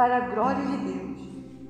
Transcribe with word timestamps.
para 0.00 0.16
a 0.16 0.20
glória 0.20 0.64
de 0.64 0.76
Deus. 0.78 1.20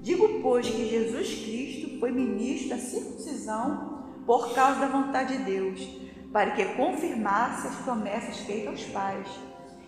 Digo, 0.02 0.40
pois, 0.40 0.64
que 0.64 0.88
Jesus 0.88 1.34
Cristo 1.42 1.98
foi 1.98 2.12
ministro 2.12 2.68
da 2.68 2.78
circuncisão 2.78 4.04
por 4.24 4.54
causa 4.54 4.78
da 4.78 4.86
vontade 4.86 5.36
de 5.36 5.42
Deus, 5.42 5.80
para 6.32 6.52
que 6.52 6.64
confirmasse 6.76 7.66
as 7.66 7.74
promessas 7.78 8.36
feitas 8.42 8.68
aos 8.68 8.84
pais, 8.84 9.26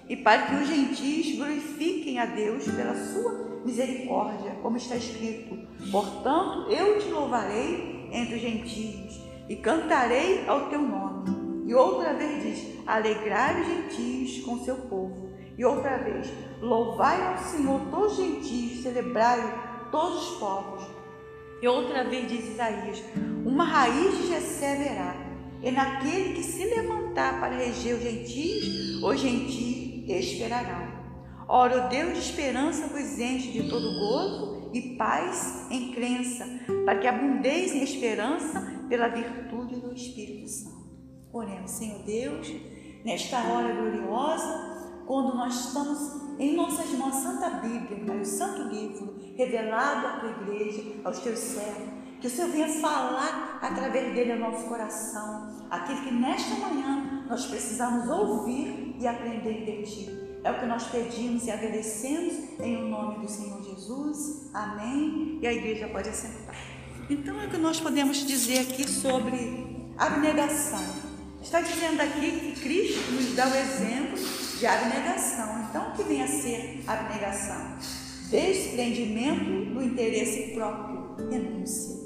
e 0.08 0.16
para 0.16 0.46
que 0.46 0.56
os 0.56 0.66
gentios 0.66 1.36
glorifiquem 1.36 2.18
a 2.18 2.26
Deus 2.26 2.64
pela 2.64 2.96
sua 2.96 3.62
misericórdia, 3.64 4.56
como 4.60 4.76
está 4.76 4.96
escrito: 4.96 5.56
Portanto, 5.92 6.68
eu 6.68 6.98
te 6.98 7.10
louvarei 7.10 8.08
entre 8.10 8.34
os 8.34 8.40
gentios 8.40 9.20
e 9.48 9.54
cantarei 9.54 10.48
ao 10.48 10.68
teu 10.68 10.82
nome. 10.82 11.64
E 11.68 11.72
outra 11.76 12.12
vez 12.14 12.42
diz: 12.42 12.88
Alegrai 12.88 13.60
os 13.60 13.68
gentios 13.68 14.44
com 14.44 14.58
seu 14.64 14.74
povo. 14.74 15.31
E 15.62 15.64
outra 15.64 15.96
vez: 15.98 16.26
Louvai 16.60 17.24
ao 17.24 17.38
Senhor 17.38 17.80
todos 17.88 18.18
os 18.18 18.24
gentios, 18.24 18.82
celebrai 18.82 19.88
todos 19.92 20.30
os 20.30 20.38
povos. 20.38 20.82
E 21.62 21.68
outra 21.68 22.02
vez 22.02 22.28
diz 22.28 22.48
Isaías: 22.48 23.00
Uma 23.46 23.62
raiz 23.62 24.18
de 24.18 24.26
Jessé 24.26 24.74
verá, 24.74 25.14
e 25.62 25.70
naquele 25.70 26.34
que 26.34 26.42
se 26.42 26.64
levantar 26.64 27.38
para 27.38 27.54
reger 27.54 27.94
os 27.94 28.02
gentios, 28.02 29.00
os 29.04 29.20
gentios 29.20 30.10
esperarão. 30.10 31.00
Ora, 31.46 31.86
o 31.86 31.88
Deus 31.88 32.14
de 32.14 32.18
esperança 32.18 32.88
vos 32.88 33.20
enche 33.20 33.52
de 33.52 33.68
todo 33.68 34.00
gozo 34.00 34.70
e 34.74 34.96
paz 34.96 35.68
em 35.70 35.92
crença, 35.92 36.44
para 36.84 36.98
que 36.98 37.06
abundeis 37.06 37.72
em 37.72 37.84
esperança 37.84 38.84
pela 38.88 39.06
virtude 39.06 39.76
do 39.76 39.94
Espírito 39.94 40.48
Santo. 40.48 40.82
Oremos, 41.32 41.70
Senhor 41.70 42.02
Deus, 42.02 42.52
nesta 43.04 43.38
hora 43.44 43.72
gloriosa, 43.72 44.71
quando 45.12 45.34
nós 45.34 45.66
estamos 45.66 46.22
em 46.38 46.56
nossas 46.56 46.88
mãos 46.92 47.16
Santa 47.16 47.50
Bíblia, 47.50 48.14
o 48.14 48.24
Santo 48.24 48.62
Livro, 48.74 49.14
revelado 49.36 50.06
à 50.06 50.10
tua 50.20 50.30
igreja, 50.30 50.82
aos 51.04 51.18
teus 51.18 51.38
servos, 51.38 51.90
que 52.18 52.28
o 52.28 52.30
Senhor 52.30 52.50
venha 52.50 52.80
falar 52.80 53.58
através 53.60 54.14
dele 54.14 54.32
ao 54.32 54.38
nosso 54.38 54.64
coração, 54.64 55.66
aquilo 55.70 56.00
que 56.00 56.12
nesta 56.12 56.54
manhã 56.54 57.26
nós 57.28 57.44
precisamos 57.44 58.08
ouvir 58.08 58.96
e 58.98 59.06
aprender 59.06 59.66
de 59.66 59.82
ti. 59.82 60.10
É 60.42 60.50
o 60.50 60.58
que 60.58 60.64
nós 60.64 60.84
pedimos 60.84 61.46
e 61.46 61.50
agradecemos 61.50 62.58
em 62.58 62.78
o 62.78 62.88
nome 62.88 63.18
do 63.18 63.30
Senhor 63.30 63.62
Jesus. 63.62 64.48
Amém. 64.54 65.40
E 65.42 65.46
a 65.46 65.52
igreja 65.52 65.88
pode 65.88 66.08
assentar. 66.08 66.56
Então 67.10 67.38
é 67.38 67.48
o 67.48 67.50
que 67.50 67.58
nós 67.58 67.78
podemos 67.78 68.16
dizer 68.26 68.60
aqui 68.60 68.88
sobre 68.88 69.92
abnegação. 69.98 70.80
Está 71.42 71.60
dizendo 71.60 72.00
aqui 72.00 72.54
que 72.54 72.60
Cristo 72.62 73.12
nos 73.12 73.34
dá 73.34 73.46
o 73.46 73.54
exemplo 73.54 74.51
de 74.62 74.66
abnegação. 74.68 75.66
Então, 75.68 75.88
o 75.88 75.90
que 75.90 76.04
vem 76.04 76.22
a 76.22 76.28
ser 76.28 76.84
abnegação? 76.86 77.76
Desprendimento 78.30 79.74
do 79.74 79.82
interesse 79.82 80.52
próprio, 80.54 81.16
renúncia. 81.28 82.00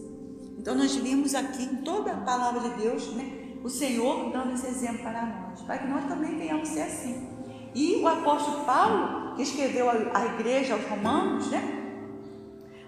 Então, 0.59 0.75
nós 0.75 0.97
vimos 0.97 1.35
aqui 1.35 1.65
em 1.65 1.77
toda 1.83 2.13
a 2.13 2.17
palavra 2.17 2.71
de 2.71 2.81
Deus, 2.81 3.15
né, 3.15 3.59
o 3.63 3.69
Senhor 3.69 4.33
dando 4.33 4.55
esse 4.55 4.69
exemplo 4.69 5.01
para 5.01 5.27
nós, 5.27 5.61
para 5.61 5.79
que 5.79 5.87
nós 5.87 6.07
também 6.07 6.39
venhamos 6.39 6.69
ser 6.69 6.83
assim. 6.83 7.29
E 7.75 7.97
o 7.97 8.09
apóstolo 8.09 8.65
Paulo, 8.65 9.37
que 9.37 9.43
escreveu 9.43 9.91
a 9.91 10.25
igreja 10.25 10.73
aos 10.73 10.85
Romanos, 10.87 11.51
né? 11.51 11.63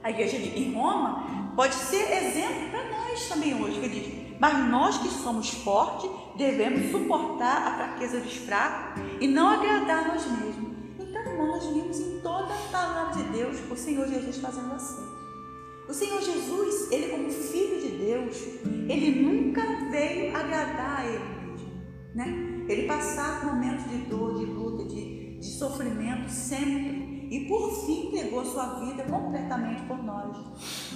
A 0.03 0.09
igreja 0.09 0.39
de, 0.39 0.59
em 0.59 0.73
Roma, 0.73 1.53
pode 1.55 1.75
ser 1.75 2.11
exemplo 2.11 2.71
para 2.71 2.89
nós 2.89 3.29
também 3.29 3.55
hoje, 3.55 3.81
que 3.81 3.89
diz, 3.89 4.18
mas 4.41 4.71
nós 4.71 4.99
que 4.99 5.09
somos 5.09 5.51
fortes 5.51 6.11
devemos 6.37 6.91
suportar 6.91 7.67
a 7.67 7.75
fraqueza 7.77 8.21
dos 8.21 8.37
fracos 8.37 9.03
e 9.21 9.27
não 9.27 9.49
agradar 9.49 10.09
nós 10.09 10.25
mesmos. 10.27 10.69
Então, 10.99 11.23
irmão, 11.23 11.49
nós 11.49 11.67
vimos 11.67 11.99
em 11.99 12.21
toda 12.21 12.53
a 12.53 12.69
palavra 12.71 13.23
de 13.23 13.29
Deus 13.31 13.57
o 13.71 13.77
Senhor 13.77 14.07
Jesus 14.07 14.37
fazendo 14.37 14.73
assim. 14.75 15.19
O 15.89 15.93
Senhor 15.93 16.21
Jesus, 16.21 16.93
ele 16.93 17.09
como 17.09 17.31
filho 17.31 17.81
de 17.81 17.89
Deus, 17.97 18.37
ele 18.89 19.23
nunca 19.23 19.63
veio 19.91 20.37
agradar 20.37 21.01
a 21.01 21.07
ele 21.07 21.25
mesmo, 21.47 21.73
né? 22.15 22.65
Ele 22.69 22.87
passava 22.87 23.47
momentos 23.47 23.91
de 23.91 23.97
dor, 24.05 24.39
de 24.39 24.45
luta, 24.45 24.85
de, 24.85 25.39
de 25.39 25.47
sofrimento 25.47 26.29
sempre. 26.29 27.08
E 27.31 27.41
por 27.41 27.71
fim 27.85 28.09
entregou 28.09 28.45
sua 28.45 28.81
vida 28.81 29.03
completamente 29.05 29.83
por 29.83 30.03
nós. 30.03 30.37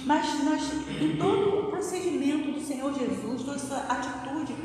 Mas 0.05 0.43
nós, 0.43 0.71
em 1.01 1.17
todo 1.17 1.59
o 1.59 1.71
procedimento 1.71 2.51
do 2.51 2.61
Senhor 2.61 2.93
Jesus, 2.93 3.43
toda 3.43 3.59
sua 3.59 3.77
atitude 3.79 4.55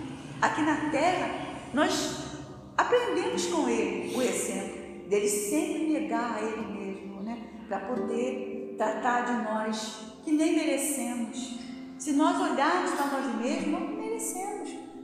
aqui 0.41 0.63
na 0.63 0.91
terra, 0.91 1.31
nós 1.75 2.39
aprendemos 2.77 3.47
com 3.47 3.69
ele 3.69 4.17
o 4.17 4.23
exemplo 4.23 4.79
dele 5.09 5.29
sempre 5.29 5.93
negar 5.93 6.37
a 6.37 6.43
ele 6.43 6.67
mesmo, 6.67 7.23
né? 7.23 7.39
Para 7.67 7.81
poder 7.81 8.75
tratar 8.77 9.23
de 9.23 9.45
nós 9.45 10.15
que 10.25 10.33
nem 10.33 10.55
merecemos. 10.55 11.59
Se 11.99 12.13
nós 12.13 12.41
olharmos 12.41 12.93
para 12.93 13.07
nós 13.07 13.41
mesmos, 13.41 13.98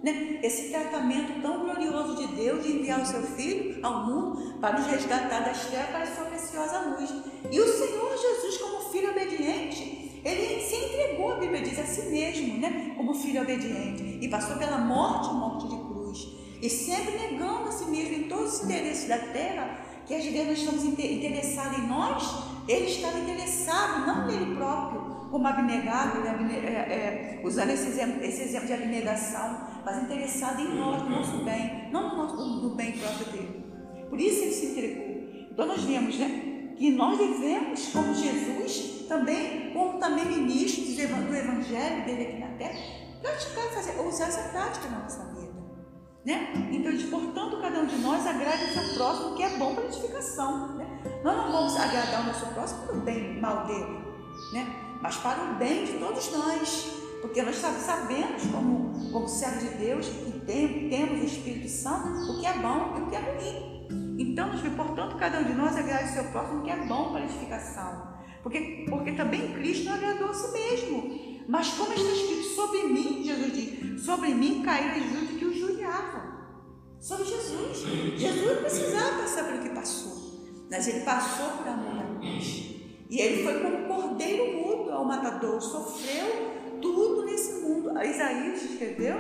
né, 0.05 0.39
esse 0.43 0.69
tratamento 0.69 1.41
tão 1.41 1.61
glorioso 1.61 2.17
de 2.17 2.27
Deus 2.35 2.63
de 2.63 2.73
enviar 2.73 3.01
o 3.01 3.07
seu 3.07 3.23
Filho 3.23 3.79
ao 3.83 4.05
mundo 4.05 4.59
para 4.61 4.79
nos 4.79 4.87
resgatar 4.87 5.41
das 5.41 5.65
trevas 5.65 5.89
para 5.89 6.03
a 6.03 6.15
sua 6.15 6.25
preciosa 6.27 6.79
luz. 6.81 7.11
E 7.51 7.59
o 7.59 7.67
Senhor 7.67 8.11
Jesus, 8.11 8.59
como 8.59 8.91
filho 8.93 9.13
obediente, 9.13 10.21
ele 10.23 10.61
se 10.61 10.77
entregou, 10.77 11.33
a 11.33 11.37
Bíblia 11.37 11.63
diz, 11.63 11.79
a 11.79 11.85
si 11.85 12.03
mesmo, 12.11 12.59
né, 12.59 12.93
como 12.99 13.15
filho 13.15 13.41
obediente, 13.41 14.19
e 14.21 14.29
passou 14.29 14.57
pela 14.59 14.77
morte, 14.77 15.33
morte 15.33 15.69
de 15.69 15.77
cruz, 15.77 16.29
e 16.61 16.69
sempre 16.69 17.13
negando 17.13 17.71
a 17.71 17.73
si 17.73 17.87
mesmo 17.87 18.15
em 18.15 18.23
todos 18.25 18.59
os 18.59 18.65
interesses 18.65 19.09
da 19.09 19.19
terra, 19.19 19.79
que 20.07 20.15
às 20.15 20.25
vezes 20.25 20.47
nós 20.47 20.59
estamos 20.59 20.85
interessados 20.85 21.79
em 21.79 21.87
nós, 21.87 22.45
ele 22.69 22.87
estava 22.87 23.19
interessado, 23.19 24.07
não 24.07 24.27
nele 24.27 24.55
próprio, 24.55 25.15
como 25.31 25.47
abnegado, 25.49 26.21
né, 26.21 26.37
é, 26.63 26.95
é, 26.95 27.41
usando 27.43 27.71
esse 27.71 27.89
exemplo, 27.89 28.23
esse 28.23 28.43
exemplo 28.43 28.67
de 28.67 28.73
abnegação, 28.75 29.74
mas 29.85 30.03
interessado 30.03 30.61
em 30.61 30.75
nós, 30.75 31.03
no 31.03 31.11
nosso 31.11 31.37
bem, 31.45 31.91
não 31.93 32.11
no, 32.11 32.17
nosso, 32.17 32.37
no 32.37 32.75
bem 32.75 32.93
próprio 32.93 33.27
dele. 33.27 33.65
Por 34.09 34.21
isso 34.21 34.43
ele 34.43 34.53
se 34.53 34.67
entregou. 34.67 35.49
Então 35.51 35.67
nós 35.67 35.83
vemos, 35.83 36.19
né? 36.19 36.73
Que 36.77 36.91
nós 36.91 37.19
devemos, 37.19 37.89
como 37.89 38.15
Jesus, 38.15 39.07
também, 39.09 39.73
como 39.73 39.99
também 39.99 40.25
ministros 40.25 40.97
do 40.97 41.03
Evangelho 41.03 42.05
dele 42.05 42.23
aqui 42.23 42.39
na 42.39 42.49
terra, 42.57 42.79
praticar, 43.21 43.65
fazer, 43.73 44.01
usar 44.01 44.27
essa 44.27 44.49
prática 44.49 44.89
na 44.89 45.01
nossa 45.01 45.25
vida. 45.35 45.55
Né? 46.25 46.53
Então, 46.73 46.93
portanto, 47.11 47.61
cada 47.61 47.81
um 47.81 47.87
de 47.87 47.97
nós 47.99 48.27
agrade 48.27 48.65
o 48.65 48.69
seu 48.69 48.95
próximo, 48.95 49.37
que 49.37 49.43
é 49.43 49.59
bom 49.59 49.75
para 49.75 49.85
edificação. 49.85 50.75
Né? 50.77 50.87
Nós 51.23 51.37
não 51.37 51.53
vamos 51.53 51.77
agradar 51.77 52.23
o 52.23 52.27
nosso 52.27 52.47
próximo 52.47 52.87
pelo 52.87 53.01
bem 53.03 53.41
mal 53.41 53.67
dele, 53.67 53.99
né? 54.53 54.67
mas 55.03 55.17
para 55.17 55.43
o 55.43 55.55
bem 55.57 55.85
de 55.85 55.99
todos 55.99 56.33
nós. 56.33 57.04
Porque 57.25 57.41
nós 57.41 57.57
sabemos, 57.57 58.43
como, 58.53 59.11
como 59.11 59.27
servo 59.27 59.61
de 59.61 59.79
Deus, 59.79 60.07
que 60.07 60.41
tem, 60.41 60.91
temos 60.91 61.23
o 61.23 61.25
Espírito 61.25 61.71
Santo, 61.71 62.33
o 62.33 62.39
que 62.39 62.47
é 62.47 62.53
bom 62.53 62.99
e 62.99 63.01
o 63.01 63.07
que 63.07 63.17
é 63.17 63.19
ruim. 63.19 64.19
Então, 64.19 64.51
portanto, 64.77 65.17
cada 65.17 65.39
um 65.39 65.45
de 65.45 65.55
nós 65.55 65.75
agrade 65.75 66.11
o 66.11 66.13
seu 66.13 66.25
próximo, 66.25 66.61
o 66.61 66.63
que 66.65 66.71
é 66.71 66.77
bom 66.85 67.13
para 67.13 67.23
a 67.23 67.25
edificação. 67.25 68.15
Porque, 68.43 68.85
porque 68.91 69.13
também 69.13 69.55
Cristo 69.55 69.87
não 69.87 69.95
agradou 69.95 70.29
a 70.29 70.35
si 70.35 70.53
mesmo. 70.53 71.45
Mas 71.49 71.69
como 71.71 71.95
está 71.95 72.13
escrito 72.13 72.43
sobre 72.43 72.83
mim, 72.89 73.25
Jesus 73.25 73.53
diz, 73.55 74.05
sobre 74.05 74.35
mim 74.35 74.63
caíram 74.63 74.91
as 74.91 75.13
luzes 75.15 75.39
que 75.39 75.45
o 75.47 75.59
judiavam. 75.59 76.25
Sobre 77.01 77.25
Jesus. 77.25 77.87
Jesus 78.19 78.59
precisava 78.59 79.23
passar 79.23 79.45
pelo 79.45 79.63
que 79.63 79.71
passou. 79.71 80.67
Mas 80.71 80.87
ele 80.89 81.01
passou 81.01 81.53
por 81.53 81.67
amor 81.67 81.95
da 81.95 82.19
cruz. 82.21 82.75
E 83.09 83.19
ele 83.19 83.43
foi 83.43 83.61
como 83.63 83.89
cordeiro 83.89 84.61
mudo 84.61 84.93
ao 84.93 85.07
matador, 85.07 85.59
sofreu 85.63 86.54
tudo 86.85 87.25
nesse 87.25 87.63
mundo. 87.63 87.97
A 87.97 88.05
Isaías 88.05 88.63
escreveu 88.63 89.17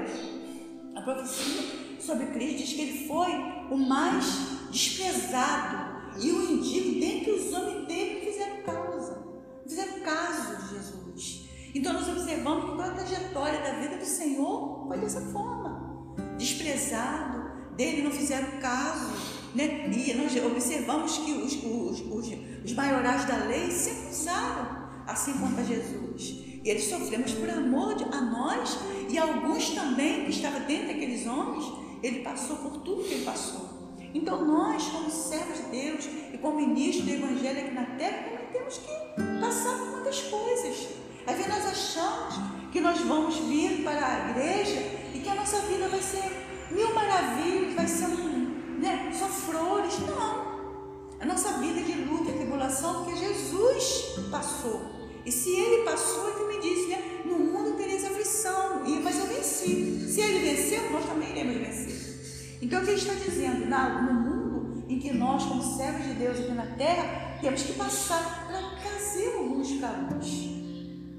a 0.94 1.00
profecia 1.00 1.62
sobre 1.99 2.26
Cristo, 2.26 2.58
diz 2.58 2.72
que 2.75 2.82
ele 2.82 3.08
foi 3.08 3.31
o 3.70 3.76
mais 3.76 4.25
desprezado 4.70 5.94
e 6.20 6.31
o 6.31 6.52
indigno 6.52 7.00
dentre 7.00 7.31
os 7.32 7.52
homens 7.52 7.87
dele 7.88 8.20
que 8.20 8.26
fizeram 8.32 8.62
causa, 8.62 9.25
fizeram 9.66 10.00
caso 10.00 10.56
de 10.56 10.75
Jesus. 10.75 11.49
Então 11.75 11.93
nós 11.93 12.08
observamos 12.08 12.64
que 12.64 12.70
toda 12.70 12.84
a 12.84 12.94
trajetória 12.94 13.61
da 13.61 13.81
vida 13.81 13.96
do 13.96 14.05
Senhor 14.05 14.87
foi 14.87 14.99
dessa 14.99 15.20
forma, 15.32 16.14
desprezado, 16.38 17.75
dele 17.75 18.02
não 18.02 18.10
fizeram 18.10 18.60
caso, 18.60 19.10
né? 19.55 19.88
E 19.90 20.14
nós 20.14 20.32
observamos 20.44 21.19
que 21.19 21.32
os, 21.32 21.55
os, 21.55 22.00
os, 22.00 22.32
os 22.64 22.72
maiorais 22.72 23.25
da 23.25 23.37
lei 23.37 23.70
se 23.70 23.90
acusaram, 23.90 24.88
assim 25.06 25.32
quanto 25.38 25.60
a 25.60 25.64
Jesus. 25.64 26.53
E 26.64 26.70
eles 26.70 26.84
sofremos 26.84 27.32
por 27.32 27.50
amor 27.50 27.94
a 28.11 28.20
nós 28.22 28.78
e 29.11 29.19
alguns 29.19 29.70
também 29.70 30.25
que 30.25 30.31
estavam 30.31 30.61
dentro 30.62 30.87
daqueles 30.88 31.26
homens, 31.26 31.70
ele 32.02 32.20
passou 32.20 32.56
por 32.56 32.78
tudo 32.78 33.05
que 33.05 33.12
ele 33.14 33.25
passou. 33.25 33.69
Então 34.14 34.44
nós, 34.46 34.82
como 34.87 35.11
servos 35.11 35.58
de 35.58 35.64
Deus 35.64 36.08
e 36.32 36.38
como 36.38 36.56
ministros 36.56 37.05
do 37.05 37.12
Evangelho 37.12 37.61
aqui 37.61 37.75
na 37.75 37.84
terra, 37.96 38.22
também 38.22 38.46
temos 38.50 38.78
que 38.78 39.40
passar 39.40 39.76
por 39.76 39.90
muitas 39.90 40.20
coisas. 40.22 40.88
Às 41.26 41.37
vezes 41.37 41.52
nós 41.52 41.66
achamos 41.66 42.34
que 42.72 42.81
nós 42.81 42.99
vamos 43.00 43.37
vir 43.37 43.82
para 43.84 44.06
a 44.06 44.31
igreja 44.31 44.81
e 45.12 45.20
que 45.22 45.28
a 45.28 45.34
nossa 45.34 45.58
vida 45.60 45.88
vai 45.88 46.00
ser 46.00 46.31
mil 46.70 46.94
maravilhas, 46.94 47.75
vai 47.75 47.87
ser 47.87 48.06
um 48.06 48.78
né, 48.81 49.12
só 49.12 49.26
flores. 49.26 49.99
Não. 50.00 50.55
A 51.20 51.26
nossa 51.26 51.58
vida 51.58 51.82
de 51.82 51.93
luta 51.93 52.31
e 52.31 52.34
tribulação, 52.34 53.05
porque 53.05 53.17
Jesus 53.19 54.17
passou. 54.31 55.03
E 55.24 55.32
se 55.32 55.50
ele 55.50 55.84
passou, 55.84 56.30
ele 56.30 56.54
me 56.54 56.60
disse, 56.60 56.88
né? 56.88 57.22
No 57.24 57.38
mundo 57.38 57.76
tereis 57.76 58.04
aflição, 58.04 58.86
e, 58.86 59.00
mas 59.00 59.18
eu 59.18 59.26
venci. 59.26 60.12
Se 60.12 60.20
ele 60.20 60.50
venceu, 60.50 60.90
nós 60.90 61.06
também 61.06 61.30
iremos 61.30 61.56
vencer. 61.56 62.58
Então 62.60 62.80
o 62.80 62.84
que 62.84 62.90
ele 62.90 63.00
está 63.00 63.14
dizendo? 63.14 63.66
Na, 63.66 64.02
no 64.02 64.14
mundo 64.14 64.84
em 64.88 64.98
que 64.98 65.12
nós, 65.12 65.44
como 65.44 65.62
servos 65.76 66.06
de 66.06 66.14
Deus 66.14 66.38
aqui 66.38 66.52
na 66.52 66.66
terra, 66.76 67.38
temos 67.40 67.62
que 67.62 67.72
passar 67.72 68.46
para 68.48 68.54
o 69.38 69.54
luz 69.54 69.72
para 69.80 69.90
luz. 69.90 70.26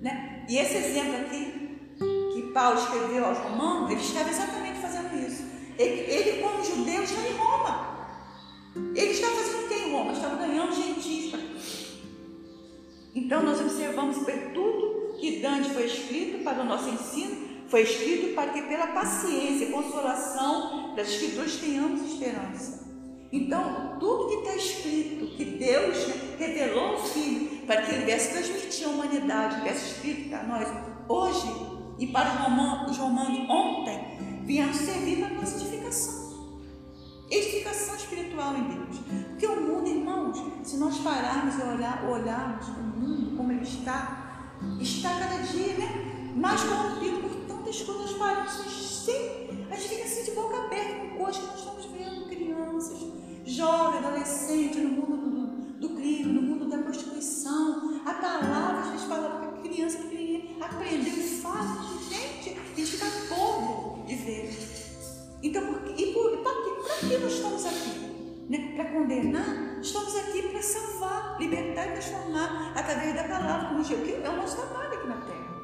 Né? 0.01 0.45
E 0.47 0.57
esse 0.57 0.75
exemplo 0.75 1.15
aqui, 1.15 1.79
que 2.33 2.51
Paulo 2.53 2.79
escreveu 2.79 3.25
aos 3.25 3.37
romanos, 3.39 3.91
ele 3.91 4.01
estava 4.01 4.29
exatamente 4.29 4.79
fazendo 4.79 5.15
isso. 5.27 5.43
Ele, 5.77 6.01
ele 6.11 6.41
como 6.41 6.63
judeu, 6.63 7.03
está 7.03 7.21
em 7.27 7.33
Roma. 7.33 7.95
Ele 8.95 9.11
está 9.11 9.27
fazendo 9.27 9.65
o 9.65 9.67
que 9.67 9.73
em 9.73 9.91
Roma? 9.91 10.11
Estava 10.11 10.35
ganhando 10.35 10.75
gentios 10.75 11.31
para 11.31 11.39
Então 13.15 13.41
nós 13.41 13.61
observamos 13.61 14.17
que 14.25 14.31
tudo 14.53 15.15
que 15.17 15.39
Dante 15.39 15.69
foi 15.69 15.85
escrito 15.85 16.43
para 16.43 16.61
o 16.61 16.65
nosso 16.65 16.89
ensino, 16.89 17.45
foi 17.67 17.81
escrito 17.81 18.35
para 18.35 18.51
que 18.51 18.61
pela 18.63 18.87
paciência 18.87 19.65
e 19.65 19.71
consolação 19.71 20.93
das 20.95 21.07
escrituras 21.07 21.55
tenhamos 21.55 22.01
esperança. 22.01 22.85
Então, 23.31 23.97
tudo 23.99 24.27
que 24.29 24.35
está 24.35 24.55
escrito, 24.55 25.35
que 25.35 25.45
Deus 25.45 26.07
revelou 26.37 26.89
ao 26.89 27.05
Filho, 27.05 27.65
para 27.65 27.81
que 27.81 27.91
ele 27.93 28.05
viesse 28.05 28.31
transmitir 28.31 28.87
à 28.87 28.89
humanidade, 28.91 29.61
viesse 29.61 29.93
escrito 29.93 30.29
para 30.29 30.43
nós 30.43 30.67
hoje 31.09 31.47
e 31.97 32.07
para 32.07 32.29
os 32.89 32.97
romanos 32.97 33.49
ontem, 33.49 33.99
vieram 34.43 34.73
servir 34.73 35.17
para 35.17 35.27
a 35.27 35.33
nossa 35.41 35.57
edificação. 35.57 36.25
Edificação 37.29 37.95
espiritual 37.95 38.55
em 38.55 38.63
Deus. 38.63 39.24
Porque 39.35 39.47
o 39.47 39.61
mundo, 39.61 39.85
irmãos, 39.89 40.41
se 40.63 40.77
nós 40.77 40.97
pararmos 40.99 41.55
e 41.55 41.61
olhar, 41.61 42.05
olharmos 42.09 42.69
o 42.69 42.71
mundo 42.71 43.35
como 43.35 43.51
ele 43.51 43.63
está, 43.63 44.53
está 44.79 45.09
cada 45.09 45.39
dia 45.43 45.73
né, 45.73 46.31
mais 46.37 46.63
corrompido 46.63 47.17
por 47.17 47.35
tantas 47.45 47.81
coisas. 47.81 48.13
Paramos, 48.13 48.53
sim, 48.53 49.67
a 49.69 49.75
gente 49.75 49.89
fica 49.89 50.03
assim 50.05 50.23
de 50.23 50.31
boca 50.31 50.55
aberta 50.55 50.93
com 50.99 51.17
coisas 51.17 51.37
que 51.41 51.47
nós 51.47 51.59
estamos 51.59 51.85
vendo, 51.87 52.29
crianças, 52.29 52.97
jovens, 53.45 54.05
adolescentes, 54.05 54.81
no 54.81 54.89
mundo 54.89 55.17
do, 55.17 55.87
do 55.89 55.95
crime, 55.95 56.31
no 56.31 56.41
mundo 56.41 56.69
da 56.69 56.77
prostituição. 56.77 57.99
A 58.05 58.13
palavra, 58.13 58.83
a 58.83 58.91
gente 58.91 59.05
fala 59.05 59.29
para 59.31 59.49
a 59.49 59.61
criança 59.63 59.97
que 59.97 60.57
aprendeu 60.61 61.13
e 61.13 61.41
fala, 61.41 61.85
gente, 62.09 62.57
a 62.57 62.79
gente 62.79 62.85
fica 62.85 63.05
povo 63.35 64.01
de 64.07 64.15
ver. 64.15 64.57
Então, 65.43 65.61
por, 65.73 65.91
e 65.99 66.13
para 66.41 67.09
que 67.09 67.17
nós 67.17 67.33
estamos 67.33 67.65
aqui? 67.65 68.04
Né? 68.49 68.73
Para 68.75 68.85
condenar? 68.91 69.79
Estamos 69.81 70.15
aqui 70.15 70.49
para 70.49 70.61
salvar, 70.61 71.37
libertar 71.39 71.87
e 71.87 71.91
transformar 71.93 72.73
através 72.75 73.15
da 73.15 73.23
palavra, 73.23 73.69
como 73.69 73.83
diz, 73.83 73.97
que 73.97 74.13
é 74.23 74.29
o 74.29 74.35
nosso 74.35 74.55
trabalho 74.55 74.93
aqui 74.93 75.07
na 75.07 75.17
terra. 75.17 75.55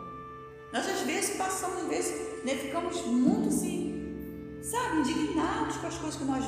Nós 0.74 0.88
às 0.88 1.02
vezes 1.02 1.38
passamos, 1.38 1.84
às 1.84 1.88
vezes, 1.88 2.44
né, 2.44 2.56
ficamos 2.56 3.06
muito 3.06 3.50
assim, 3.50 4.60
sabe, 4.62 5.00
indignados 5.00 5.78
com 5.78 5.88
as 5.88 5.98
coisas 5.98 6.20
que 6.20 6.26
nós 6.26 6.46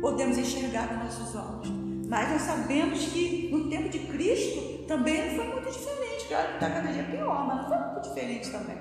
podemos 0.00 0.36
enxergar 0.36 0.88
com 0.88 1.04
nossos 1.04 1.34
olhos. 1.34 1.68
Mas 2.08 2.30
nós 2.30 2.42
sabemos 2.42 3.06
que 3.06 3.48
no 3.50 3.70
tempo 3.70 3.88
de 3.88 4.00
Cristo 4.00 4.84
também 4.86 5.28
não 5.28 5.36
foi 5.36 5.52
muito 5.54 5.70
diferente. 5.70 6.28
Claro 6.28 6.48
que 6.48 6.54
está 6.54 6.70
cada 6.70 6.92
dia 6.92 7.04
pior, 7.04 7.46
mas 7.46 7.62
não 7.62 7.68
foi 7.68 7.78
muito 7.78 8.08
diferente 8.08 8.50
também. 8.50 8.76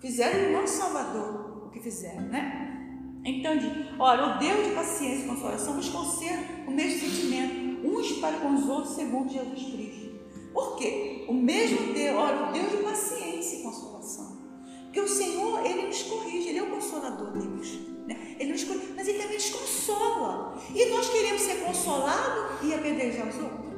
Fizeram 0.00 0.50
o 0.50 0.60
nosso 0.60 0.78
Salvador 0.78 1.66
o 1.66 1.70
que 1.70 1.80
fizeram, 1.80 2.22
né? 2.22 2.83
Entende? 3.24 3.88
Ora, 3.98 4.36
o 4.36 4.38
Deus 4.38 4.68
de 4.68 4.74
paciência 4.74 5.24
e 5.24 5.28
consolação 5.28 5.74
nos 5.74 5.88
concede 5.88 6.44
o 6.66 6.70
mesmo 6.70 7.00
sentimento, 7.00 7.88
uns 7.88 8.12
para 8.18 8.36
com 8.36 8.54
os 8.54 8.68
outros, 8.68 8.94
segundo 8.94 9.32
Jesus 9.32 9.62
Cristo. 9.62 10.14
Por 10.52 10.76
quê? 10.76 11.24
O 11.26 11.32
mesmo 11.32 11.94
Deus, 11.94 12.16
ora, 12.16 12.48
o 12.48 12.52
Deus 12.52 12.70
de 12.70 12.76
paciência 12.78 13.56
e 13.56 13.62
consolação. 13.62 14.36
Porque 14.84 15.00
o 15.00 15.08
Senhor, 15.08 15.64
Ele 15.64 15.86
nos 15.86 16.02
corrige, 16.02 16.50
Ele 16.50 16.58
é 16.58 16.62
o 16.62 16.70
consolador 16.70 17.32
Deus. 17.32 17.68
Né? 18.06 18.36
Ele 18.38 18.52
nos 18.52 18.62
corrige, 18.62 18.92
mas 18.94 19.08
Ele 19.08 19.18
também 19.18 19.34
nos 19.34 19.50
consola. 19.50 20.62
E 20.74 20.84
nós 20.90 21.08
queremos 21.08 21.42
ser 21.42 21.64
consolados 21.64 22.62
e 22.62 22.74
apedrejar 22.74 23.26
os 23.26 23.36
outros. 23.36 23.74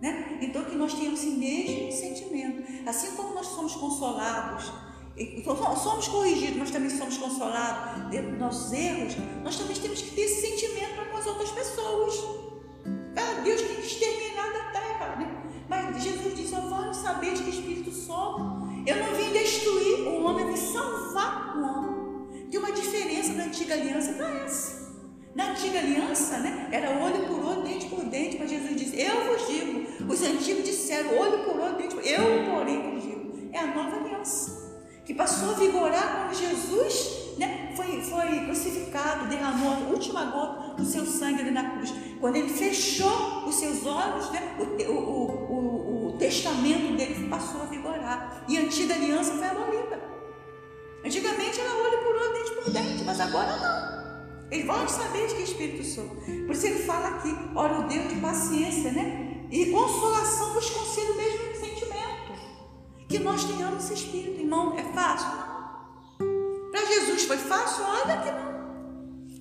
Né? 0.00 0.38
Então, 0.42 0.64
que 0.64 0.76
nós 0.76 0.94
tenhamos 0.94 1.20
esse 1.20 1.30
mesmo 1.30 1.90
sentimento. 1.90 2.62
Assim 2.86 3.16
como 3.16 3.34
nós 3.34 3.46
somos 3.46 3.74
consolados 3.74 4.70
somos 5.76 6.08
corrigidos, 6.08 6.56
mas 6.56 6.70
também 6.70 6.90
somos 6.90 7.16
consolados 7.16 8.10
dentro 8.10 8.30
dos 8.30 8.38
nossos 8.38 8.72
erros, 8.72 9.16
nós 9.42 9.56
também 9.56 9.76
temos 9.76 10.02
que 10.02 10.10
ter 10.12 10.22
esse 10.22 10.48
sentimento 10.48 10.94
para 10.94 11.04
com 11.06 11.16
as 11.16 11.26
outras 11.26 11.50
pessoas. 11.50 12.14
Ah, 13.16 13.40
Deus 13.42 13.60
tem 13.60 13.76
que 13.76 13.86
exterminar 13.86 14.52
da 14.52 14.64
terra, 14.70 15.16
né? 15.16 15.42
Mas 15.68 16.02
Jesus 16.02 16.36
diz: 16.36 16.52
Eu 16.52 16.62
vou 16.62 16.94
saber 16.94 17.34
de 17.34 17.42
que 17.42 17.50
espírito 17.50 17.90
sou. 17.92 18.38
Eu 18.86 18.96
não 18.96 19.14
vim 19.14 19.32
destruir 19.32 20.06
o 20.06 20.24
homem, 20.24 20.46
eu 20.46 20.52
vim 20.52 20.56
salvar 20.56 21.56
o 21.56 21.62
homem. 21.62 22.48
Tem 22.50 22.60
uma 22.60 22.72
diferença 22.72 23.34
da 23.34 23.44
antiga 23.44 23.74
aliança 23.74 24.12
para 24.12 24.44
essa. 24.44 24.78
Na 25.34 25.50
antiga 25.50 25.78
aliança, 25.78 26.38
né, 26.38 26.68
era 26.72 26.90
olho 26.90 27.26
por 27.26 27.44
olho, 27.44 27.62
dente 27.62 27.86
por 27.86 28.04
dente, 28.04 28.38
mas 28.38 28.50
Jesus 28.50 28.76
diz: 28.76 28.92
Eu 28.94 29.26
vos 29.26 29.46
digo. 29.48 30.12
Os 30.12 30.22
antigos 30.22 30.64
disseram 30.64 31.18
olho 31.18 31.44
por 31.44 31.60
olho, 31.60 31.76
dente 31.76 31.94
por 31.94 32.04
Eu, 32.04 32.52
porém, 32.52 32.92
vos 32.92 33.02
digo. 33.02 33.50
É 33.52 33.58
a 33.58 33.74
nova 33.74 33.96
aliança 33.96 34.57
que 35.08 35.14
passou 35.14 35.52
a 35.52 35.54
vigorar 35.54 36.26
quando 36.26 36.36
Jesus 36.36 37.34
né, 37.38 37.72
foi, 37.74 38.02
foi 38.02 38.44
crucificado, 38.44 39.26
derramou 39.26 39.72
a 39.72 39.76
última 39.90 40.26
gota 40.26 40.74
do 40.74 40.84
seu 40.84 41.06
sangue 41.06 41.40
ali 41.40 41.50
na 41.50 41.70
cruz. 41.70 41.94
Quando 42.20 42.36
ele 42.36 42.50
fechou 42.50 43.46
os 43.46 43.54
seus 43.54 43.86
olhos, 43.86 44.30
né, 44.30 44.54
o, 44.58 44.92
o, 44.92 45.30
o, 45.50 46.08
o, 46.08 46.18
testamento 46.18 46.94
dele 46.94 47.26
passou 47.26 47.62
a 47.62 47.64
vigorar. 47.64 48.44
E 48.46 48.58
a 48.58 48.60
antiga 48.60 48.92
aliança 48.92 49.32
foi 49.32 49.46
abolida. 49.46 49.98
Antigamente 51.02 51.58
era 51.58 51.74
olho 51.74 51.98
por 52.04 52.14
olho, 52.14 52.34
dente 52.34 52.50
por 52.50 52.70
dente, 52.70 53.04
mas 53.04 53.18
agora 53.18 53.56
não. 53.56 54.48
Eles 54.50 54.66
vão 54.66 54.86
saber 54.86 55.26
de 55.26 55.36
que 55.36 55.42
espírito 55.42 55.84
sou. 55.86 56.04
Por 56.04 56.52
isso 56.52 56.66
ele 56.66 56.80
fala 56.80 57.08
aqui, 57.16 57.34
ora 57.54 57.80
o 57.80 57.88
Deus 57.88 58.10
de 58.10 58.16
paciência, 58.16 58.92
né? 58.92 59.46
E 59.50 59.70
consolação 59.70 60.52
vos 60.52 60.68
conselho 60.68 61.16
mesmo 61.16 61.47
que 63.08 63.18
nós 63.18 63.44
tenhamos 63.44 63.84
esse 63.84 63.94
espírito, 63.94 64.40
irmão. 64.40 64.76
É 64.78 64.82
fácil? 64.92 65.28
Não. 65.28 66.70
Para 66.70 66.84
Jesus 66.84 67.24
foi 67.24 67.38
fácil? 67.38 67.84
Olha 67.84 68.18
que 68.18 68.30
não. 68.30 68.48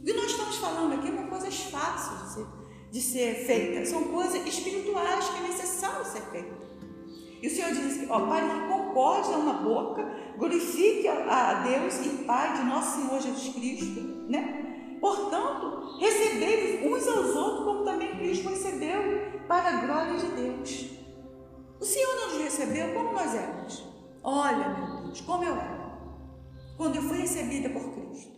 E 0.06 0.14
nós 0.14 0.32
estamos 0.32 0.56
falando 0.56 0.94
aqui 0.94 1.12
de 1.12 1.24
coisas 1.28 1.60
fáceis 1.64 2.22
de 2.22 2.34
ser, 2.34 2.48
de 2.92 3.02
ser 3.02 3.46
feitas, 3.46 3.90
são 3.90 4.06
coisas 4.06 4.46
espirituais 4.46 5.30
que 5.30 5.44
é 5.44 5.48
necessário 5.48 6.06
ser 6.06 6.22
feitas. 6.32 6.68
E 7.42 7.48
o 7.48 7.50
Senhor 7.50 7.72
diz: 7.72 8.10
ó, 8.10 8.22
que 8.22 8.68
concorde 8.70 9.30
uma 9.30 9.54
boca, 9.54 10.04
glorifique 10.38 11.08
a 11.08 11.66
Deus 11.66 12.06
e 12.06 12.24
Pai 12.24 12.58
de 12.58 12.64
nosso 12.64 13.02
Senhor 13.02 13.22
Jesus 13.22 13.54
Cristo, 13.54 14.00
né? 14.30 14.98
Portanto, 15.00 15.98
recebei 16.00 16.88
uns 16.88 17.08
aos 17.08 17.36
outros, 17.36 17.66
como 17.66 17.84
também 17.84 18.18
Cristo 18.18 18.50
recebeu, 18.50 19.44
para 19.48 19.70
a 19.70 19.86
glória 19.86 20.18
de 20.18 20.28
Deus. 20.28 20.98
O 21.80 21.86
Senhor 21.86 22.16
não 22.16 22.34
nos 22.34 22.44
recebeu 22.44 22.94
como 22.94 23.14
nós 23.14 23.36
éramos. 23.36 23.84
Olha, 24.24 24.70
meu 24.70 25.04
Deus, 25.04 25.22
como 25.22 25.44
eu 25.44 25.56
era. 25.56 25.98
Quando 26.76 26.96
eu 26.96 27.04
fui 27.04 27.20
recebida 27.20 27.70
por 27.70 27.94
Cristo. 27.94 28.32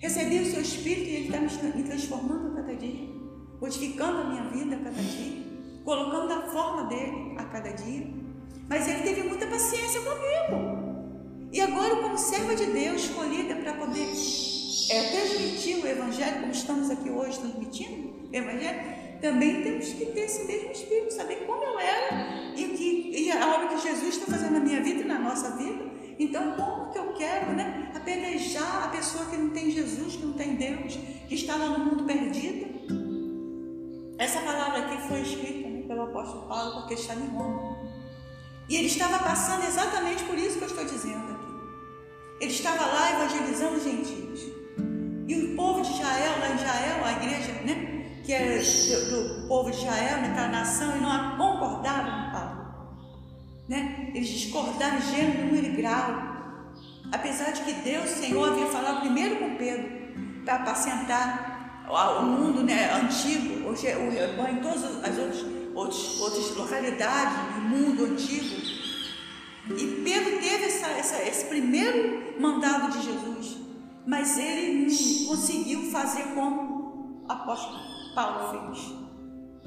Recebi 0.00 0.40
o 0.40 0.46
seu 0.46 0.60
Espírito 0.60 1.08
e 1.08 1.16
Ele 1.16 1.34
está 1.34 1.66
me 1.66 1.82
transformando 1.82 2.52
a 2.52 2.62
cada 2.62 2.74
dia, 2.74 3.08
modificando 3.60 4.18
a 4.18 4.24
minha 4.24 4.44
vida 4.50 4.76
a 4.76 4.78
cada 4.78 5.02
dia, 5.02 5.42
colocando 5.84 6.28
da 6.28 6.42
forma 6.48 6.84
dele 6.84 7.34
a 7.38 7.44
cada 7.44 7.70
dia. 7.70 8.06
Mas 8.68 8.88
Ele 8.88 9.02
teve 9.02 9.22
muita 9.22 9.46
paciência 9.46 10.00
comigo. 10.00 10.86
E 11.52 11.60
agora, 11.60 11.96
como 11.96 12.18
serva 12.18 12.54
de 12.54 12.66
Deus, 12.66 13.04
escolhida 13.04 13.56
para 13.56 13.74
poder 13.74 14.06
é, 14.90 15.02
transmitir 15.10 15.82
o 15.82 15.86
Evangelho, 15.86 16.40
como 16.40 16.52
estamos 16.52 16.90
aqui 16.90 17.08
hoje 17.08 17.38
transmitindo 17.38 18.28
o 18.30 18.36
Evangelho, 18.36 18.80
também 19.20 19.62
temos 19.62 19.88
que 19.88 20.06
ter 20.06 20.20
esse 20.20 20.44
mesmo 20.44 20.72
espírito, 20.72 21.12
saber 21.12 21.46
como 21.46 21.62
eu 21.62 21.78
era 21.78 22.52
e, 22.56 22.64
a 22.64 22.68
fazendo 24.30 24.52
na 24.52 24.60
minha 24.60 24.82
vida 24.82 25.02
e 25.02 25.04
na 25.04 25.18
nossa 25.18 25.56
vida. 25.56 25.84
Então, 26.18 26.52
como 26.52 26.90
que 26.92 26.98
eu 26.98 27.12
quero 27.12 27.52
né, 27.52 27.90
apedrejar 27.94 28.84
a 28.84 28.88
pessoa 28.88 29.26
que 29.26 29.36
não 29.36 29.50
tem 29.50 29.70
Jesus, 29.70 30.16
que 30.16 30.24
não 30.24 30.32
tem 30.32 30.56
Deus, 30.56 30.98
que 31.28 31.34
está 31.34 31.56
lá 31.56 31.68
no 31.70 31.84
mundo 31.84 32.04
perdido? 32.04 32.66
Essa 34.18 34.40
palavra 34.40 34.86
aqui 34.86 35.08
foi 35.08 35.20
escrita 35.20 35.68
né, 35.68 35.82
pelo 35.86 36.02
apóstolo 36.02 36.48
Paulo 36.48 36.80
porque 36.80 36.94
está 36.94 37.14
em 37.14 37.28
Roma. 37.28 37.76
E 38.68 38.76
ele 38.76 38.86
estava 38.86 39.18
passando 39.18 39.64
exatamente 39.66 40.24
por 40.24 40.38
isso 40.38 40.58
que 40.58 40.64
eu 40.64 40.68
estou 40.68 40.84
dizendo 40.84 41.32
aqui. 41.32 41.46
Ele 42.40 42.52
estava 42.52 42.86
lá 42.86 43.12
evangelizando 43.12 43.76
os 43.76 43.84
gentios. 43.84 44.40
E 45.28 45.34
o 45.34 45.56
povo 45.56 45.82
de 45.82 45.90
Israel, 45.92 46.38
lá 46.40 46.50
em 46.50 46.54
Israel, 46.54 47.04
a 47.04 47.12
igreja, 47.12 47.52
né? 47.64 47.96
que 48.24 48.32
era 48.32 48.60
do, 48.60 49.46
povo 49.46 49.70
de 49.70 49.76
Israel, 49.76 50.20
naquela 50.20 50.48
nação, 50.48 50.96
e 50.96 51.00
não 51.00 51.36
Paulo. 51.36 52.25
Né? 53.68 54.10
Eles 54.14 54.28
discordaram 54.28 55.00
gênero, 55.00 55.46
número 55.46 55.66
e 55.66 55.76
grau. 55.76 56.36
Apesar 57.10 57.52
de 57.52 57.62
que 57.62 57.72
Deus, 57.72 58.10
Senhor, 58.10 58.48
havia 58.48 58.66
falado 58.66 59.00
primeiro 59.00 59.36
com 59.36 59.56
Pedro 59.56 59.88
para 60.44 60.56
apacentar 60.56 61.56
o 61.88 62.22
mundo 62.22 62.62
né, 62.62 62.92
antigo, 62.94 63.68
hoje 63.68 63.86
o 63.94 64.10
rebanho, 64.10 64.58
em 64.58 64.60
todas 64.60 64.84
as 64.84 65.18
outras, 65.18 65.46
outras, 65.74 66.20
outras 66.20 66.56
localidades 66.56 67.54
do 67.54 67.60
mundo 67.60 68.04
antigo. 68.04 68.76
E 69.68 70.02
Pedro 70.04 70.38
teve 70.38 70.64
essa, 70.64 70.86
essa, 70.88 71.22
esse 71.22 71.46
primeiro 71.46 72.40
mandado 72.40 72.92
de 72.92 73.04
Jesus, 73.04 73.56
mas 74.06 74.38
ele 74.38 74.86
não 74.86 75.26
conseguiu 75.28 75.90
fazer 75.90 76.22
como 76.34 77.24
o 77.28 77.32
apóstolo 77.32 77.80
Paulo 78.14 78.72
fez, 78.72 78.92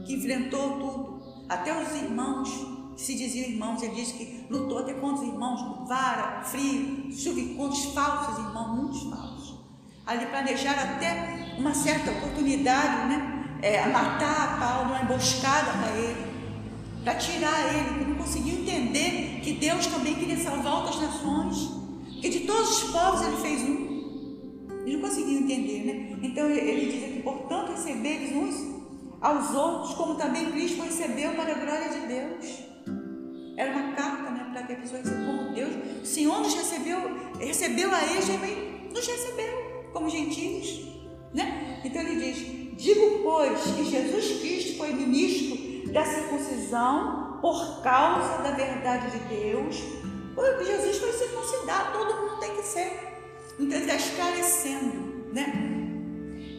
que 0.05 0.15
enfrentou 0.15 0.79
tudo, 0.79 1.45
até 1.49 1.77
os 1.77 1.93
irmãos 1.95 2.78
se 2.99 3.15
diziam 3.15 3.49
irmãos, 3.49 3.81
ele 3.81 3.95
disse 3.95 4.13
que 4.13 4.45
lutou 4.49 4.79
até 4.79 4.93
contra 4.93 5.23
os 5.23 5.31
irmãos, 5.31 5.61
com 5.61 5.85
vara, 5.85 6.43
frio, 6.43 7.09
chuva 7.13 7.41
contra 7.55 7.79
os 7.79 7.85
falsos 7.85 8.37
irmãos, 8.45 8.75
muitos 8.75 9.03
falsos. 9.03 9.55
Ali 10.05 10.25
planejaram 10.25 10.95
até 10.95 11.55
uma 11.57 11.73
certa 11.73 12.11
oportunidade, 12.11 13.07
né? 13.07 13.57
É, 13.61 13.83
a 13.83 13.89
matar 13.89 14.59
Paulo, 14.59 14.89
uma 14.89 15.01
emboscada 15.03 15.71
para 15.71 15.95
ele, 15.97 16.25
para 17.03 17.15
tirar 17.15 17.73
ele, 17.73 17.99
que 17.99 18.09
não 18.09 18.15
conseguiu 18.17 18.59
entender 18.59 19.39
que 19.43 19.53
Deus 19.53 19.87
também 19.87 20.15
queria 20.15 20.37
salvar 20.37 20.75
outras 20.75 21.01
nações, 21.01 21.71
que 22.21 22.29
de 22.29 22.41
todos 22.41 22.83
os 22.83 22.91
povos 22.91 23.21
ele 23.21 23.37
fez 23.37 23.61
um. 23.61 24.79
Ele 24.85 24.97
não 24.97 25.09
conseguiu 25.09 25.39
entender, 25.39 25.85
né? 25.85 26.19
Então 26.21 26.49
ele 26.49 26.91
diz 26.91 27.03
aqui, 27.03 27.21
portanto, 27.21 27.71
receberes 27.71 28.35
uns 28.35 28.79
aos 29.21 29.53
outros, 29.53 29.93
como 29.95 30.15
também 30.15 30.51
Cristo 30.51 30.81
recebeu 30.81 31.33
para 31.33 31.51
a 31.51 31.59
glória 31.59 31.89
de 31.89 32.07
Deus. 32.07 32.68
Pessoa 34.79 35.01
Deus. 35.59 35.73
O 36.03 36.05
Senhor 36.05 36.39
nos 36.39 36.53
recebeu, 36.53 36.99
recebeu 37.39 37.93
a 37.93 38.03
eles, 38.05 38.25
também 38.25 38.89
nos 38.93 39.05
recebeu 39.05 39.89
como 39.93 40.09
gentios. 40.09 40.87
Né? 41.33 41.81
Então 41.83 42.01
ele 42.01 42.15
diz: 42.15 42.81
Digo, 42.81 43.19
pois, 43.23 43.61
que 43.61 43.85
Jesus 43.85 44.39
Cristo 44.39 44.77
foi 44.77 44.93
ministro 44.93 45.91
da 45.91 46.05
circuncisão 46.05 47.39
por 47.41 47.81
causa 47.81 48.41
da 48.41 48.51
verdade 48.51 49.11
de 49.11 49.19
Deus. 49.25 49.75
Jesus 50.65 50.97
foi 50.97 51.11
circuncidado, 51.11 51.97
todo 51.97 52.21
mundo 52.21 52.39
tem 52.39 52.55
que 52.55 52.63
ser. 52.63 53.09
Então 53.59 53.77
ele 53.77 53.91
está 53.91 53.95
esclarecendo, 53.95 55.25
né? 55.33 55.75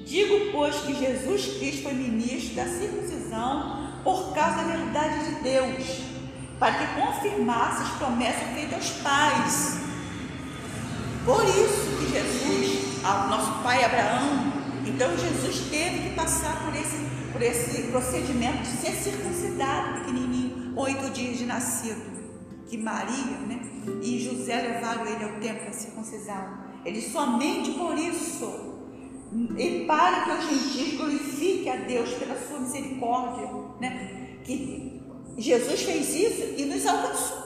Digo, 0.04 0.50
pois, 0.52 0.76
que 0.76 0.94
Jesus 0.94 1.58
Cristo 1.58 1.84
foi 1.84 1.94
ministro 1.94 2.56
da 2.56 2.66
circuncisão 2.66 4.02
por 4.04 4.34
causa 4.34 4.56
da 4.56 4.62
verdade 4.64 5.24
de 5.24 5.42
Deus 5.42 6.19
para 6.60 6.74
que 6.74 7.00
confirmasse 7.00 7.82
as 7.82 7.88
promessas 7.92 8.54
feitas 8.54 8.74
aos 8.74 8.90
pais. 9.02 9.80
Por 11.24 11.42
isso 11.44 11.96
que 11.98 12.12
Jesus, 12.12 13.02
ao 13.02 13.28
nosso 13.28 13.62
pai 13.62 13.82
Abraão, 13.82 14.52
então 14.86 15.16
Jesus 15.16 15.70
teve 15.70 16.10
que 16.10 16.14
passar 16.14 16.62
por 16.64 16.76
esse, 16.76 16.98
por 17.32 17.40
esse 17.40 17.84
procedimento 17.84 18.58
de 18.58 18.68
ser 18.68 18.92
circuncidado, 18.92 20.00
pequenininho, 20.00 20.74
oito 20.76 21.10
dias 21.10 21.38
de 21.38 21.46
nascido. 21.46 22.20
Que 22.66 22.76
Maria 22.76 23.38
né, 23.48 23.60
e 24.02 24.20
José 24.20 24.60
levaram 24.60 25.06
ele 25.06 25.24
ao 25.24 25.40
templo 25.40 25.62
para 25.62 25.72
circuncisar. 25.72 26.66
Ele 26.84 27.00
somente 27.00 27.72
por 27.72 27.98
isso 27.98 28.70
e 29.56 29.84
para 29.86 30.24
que 30.24 30.30
os 30.30 30.72
gentios 30.72 30.96
glorifiquem 30.98 31.72
a 31.72 31.76
Deus 31.76 32.10
pela 32.14 32.36
sua 32.36 32.60
misericórdia, 32.60 33.48
né? 33.80 34.38
que 34.44 34.99
Jesus 35.38 35.82
fez 35.82 36.14
isso 36.14 36.54
e 36.56 36.64
nos 36.64 36.86
alcançou. 36.86 37.38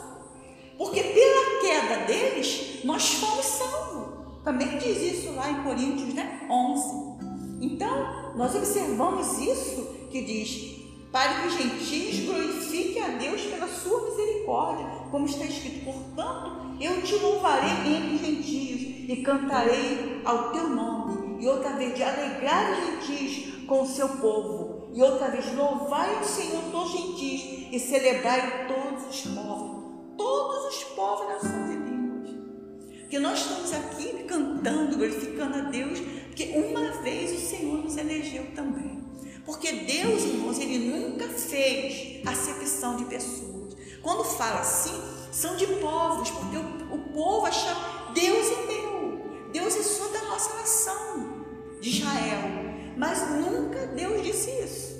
Porque 0.76 1.02
pela 1.02 1.60
queda 1.60 2.04
deles, 2.06 2.80
nós 2.84 3.14
fomos 3.14 3.46
salvos. 3.46 4.14
Também 4.42 4.76
diz 4.78 5.00
isso 5.00 5.32
lá 5.32 5.50
em 5.50 5.62
Coríntios 5.62 6.12
né? 6.14 6.46
11. 6.50 7.14
Então, 7.60 8.34
nós 8.36 8.54
observamos 8.54 9.38
isso 9.38 10.08
que 10.10 10.22
diz: 10.22 10.74
para 11.10 11.40
que 11.40 11.46
os 11.46 11.54
gentios 11.54 12.26
glorifiquem 12.26 13.02
a 13.02 13.08
Deus 13.08 13.42
pela 13.42 13.68
sua 13.68 14.10
misericórdia, 14.10 14.86
como 15.10 15.26
está 15.26 15.44
escrito: 15.44 15.84
portanto, 15.84 16.76
eu 16.80 17.00
te 17.02 17.14
louvarei 17.14 17.94
entre 17.94 18.16
os 18.16 18.20
gentios 18.20 19.08
e 19.08 19.22
cantarei 19.22 20.20
ao 20.24 20.50
teu 20.50 20.68
nome, 20.68 21.42
e 21.42 21.48
outra 21.48 21.70
vez 21.70 21.94
de 21.94 22.02
alegrar 22.02 22.72
os 22.72 23.08
gentios 23.08 23.64
com 23.66 23.82
o 23.82 23.86
seu 23.86 24.08
povo 24.08 24.73
e 24.94 25.02
outra 25.02 25.28
vez, 25.28 25.52
louvai 25.56 26.22
o 26.22 26.24
Senhor 26.24 26.62
todos 26.70 26.94
os 26.94 27.00
gentis 27.00 27.66
e 27.72 27.80
celebrai 27.80 28.68
todos 28.68 29.08
os 29.10 29.20
povos, 29.22 29.82
todos 30.16 30.72
os 30.72 30.84
povos, 30.84 31.26
nações 31.26 31.70
e 31.70 31.74
línguas. 31.74 32.30
Porque 33.00 33.18
nós 33.18 33.40
estamos 33.40 33.72
aqui 33.72 34.22
cantando, 34.22 34.96
glorificando 34.96 35.58
a 35.58 35.62
Deus, 35.62 35.98
porque 36.28 36.44
uma 36.44 37.02
vez 37.02 37.32
o 37.32 37.44
Senhor 37.44 37.78
nos 37.78 37.96
elegeu 37.96 38.46
também. 38.54 39.02
Porque 39.44 39.72
Deus, 39.72 40.22
irmãos, 40.22 40.60
Ele 40.60 40.88
nunca 40.88 41.28
fez 41.28 42.24
acepção 42.24 42.96
de 42.96 43.04
pessoas. 43.06 43.76
Quando 44.00 44.22
fala 44.22 44.60
assim, 44.60 44.94
são 45.32 45.56
de 45.56 45.66
povos, 45.66 46.30
porque 46.30 46.56
o, 46.56 46.94
o 46.94 46.98
povo 47.12 47.46
acha 47.46 47.74
Deus 48.14 48.46
é 48.46 48.66
meu, 48.66 49.50
Deus 49.52 49.74
é 49.74 49.82
só 49.82 50.06
da 50.06 50.22
nossa 50.26 50.54
nação, 50.54 51.44
de 51.80 51.90
Israel. 51.90 52.73
Mas 52.96 53.30
nunca 53.30 53.86
Deus 53.88 54.22
disse 54.22 54.50
isso. 54.50 54.94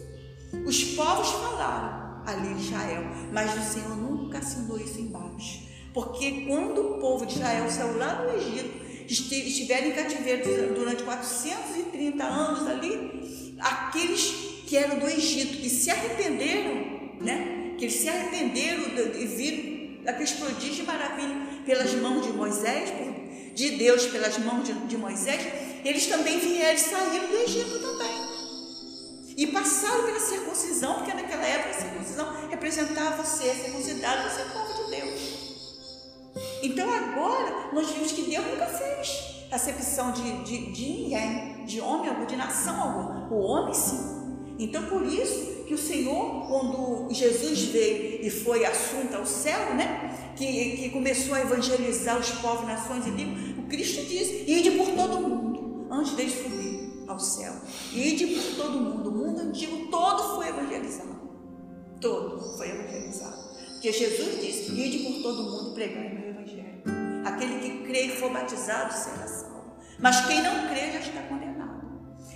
Os 0.66 0.84
povos 0.94 1.30
falaram 1.30 2.22
ali 2.26 2.48
em 2.48 2.58
Israel, 2.58 3.04
mas 3.32 3.54
o 3.56 3.72
Senhor 3.72 3.96
nunca 3.96 4.38
assinou 4.38 4.78
isso 4.78 5.00
embaixo. 5.00 5.64
Porque 5.92 6.46
quando 6.46 6.80
o 6.80 7.00
povo 7.00 7.26
de 7.26 7.34
Israel 7.34 7.70
saiu 7.70 7.96
lá 7.98 8.22
no 8.22 8.36
Egito, 8.36 8.84
estiveram 9.08 9.88
em 9.88 9.92
cativeiro 9.92 10.74
durante 10.74 11.02
430 11.02 12.24
anos 12.24 12.66
ali, 12.66 13.54
aqueles 13.60 14.54
que 14.66 14.76
eram 14.76 14.98
do 14.98 15.06
Egito, 15.06 15.58
que 15.58 15.68
se 15.68 15.90
arrependeram, 15.90 17.18
né? 17.20 17.74
Que 17.78 17.84
eles 17.84 17.94
se 17.96 18.08
arrependeram 18.08 18.82
e 19.14 19.26
viram 19.26 20.10
aqueles 20.10 20.32
prodígios 20.32 20.76
de 20.76 20.82
maravilha 20.82 21.36
pelas 21.64 21.94
mãos 21.94 22.26
de 22.26 22.32
Moisés, 22.32 22.90
de 23.54 23.70
Deus 23.72 24.06
pelas 24.06 24.38
mãos 24.38 24.68
de 24.88 24.96
Moisés, 24.96 25.40
eles 25.84 26.06
também 26.06 26.38
vieram 26.38 26.78
saíram 26.78 27.28
do 27.28 27.36
Egito 27.36 27.78
também. 27.78 28.34
E 29.36 29.48
passaram 29.48 30.04
pela 30.04 30.20
circuncisão, 30.20 30.94
porque 30.94 31.12
naquela 31.12 31.44
época 31.44 31.70
a 31.70 31.80
circuncisão 31.80 32.48
representava 32.48 33.22
você, 33.22 33.52
circuncidado, 33.52 34.30
você 34.30 34.42
é 34.42 34.44
povo 34.44 34.84
de 34.84 34.96
Deus. 34.96 35.44
Então 36.62 36.92
agora 36.92 37.70
nós 37.72 37.90
vimos 37.90 38.12
que 38.12 38.22
Deus 38.22 38.46
nunca 38.46 38.66
fez 38.66 39.34
acepção 39.50 40.12
de, 40.12 40.44
de, 40.44 40.72
de 40.72 40.88
ninguém, 40.88 41.64
de 41.64 41.80
homem 41.80 42.08
algum, 42.08 42.26
de 42.26 42.36
nação 42.36 42.80
alguma. 42.80 43.28
O 43.32 43.40
homem 43.40 43.74
sim. 43.74 44.24
Então 44.58 44.84
por 44.84 45.04
isso 45.04 45.64
que 45.66 45.74
o 45.74 45.78
Senhor, 45.78 46.46
quando 46.46 47.08
Jesus 47.12 47.64
veio 47.64 48.24
e 48.24 48.30
foi 48.30 48.64
assunto 48.64 49.14
ao 49.16 49.26
céu, 49.26 49.74
né? 49.74 50.32
Que, 50.36 50.76
que 50.76 50.90
começou 50.90 51.34
a 51.34 51.40
evangelizar 51.40 52.18
os 52.18 52.30
povos, 52.30 52.66
nações 52.66 53.06
e 53.06 53.10
línguas, 53.10 53.58
o 53.58 53.62
Cristo 53.62 54.04
disse: 54.04 54.44
ide 54.46 54.72
por 54.72 54.90
todo 54.90 55.20
mundo, 55.20 55.43
antes 55.94 56.16
de 56.16 56.28
subir 56.28 57.04
ao 57.06 57.18
céu. 57.18 57.52
Ide 57.92 58.26
por 58.26 58.56
todo 58.56 58.80
mundo. 58.80 59.10
O 59.10 59.12
mundo 59.12 59.40
antigo 59.40 59.88
todo 59.90 60.36
foi 60.36 60.48
evangelizado. 60.48 61.14
Todo 62.00 62.56
foi 62.56 62.70
evangelizado. 62.70 63.44
Porque 63.72 63.92
Jesus 63.92 64.40
disse: 64.40 64.72
ide 64.72 64.98
por 65.04 65.22
todo 65.22 65.42
mundo 65.42 65.74
pregar 65.74 66.06
o 66.06 66.14
meu 66.14 66.30
evangelho. 66.30 66.82
Aquele 67.24 67.60
que 67.60 67.86
crê 67.86 68.06
e 68.06 68.16
for 68.16 68.32
batizado 68.32 68.92
será 68.92 69.26
salvo. 69.26 69.76
Mas 69.98 70.26
quem 70.26 70.42
não 70.42 70.68
crê 70.68 70.92
já 70.92 71.00
está 71.00 71.22
condenado. 71.22 71.84